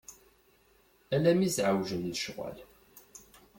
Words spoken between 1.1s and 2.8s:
Ala mi s-εewjen lecɣal.